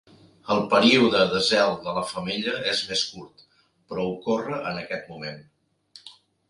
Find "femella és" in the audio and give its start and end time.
2.13-2.81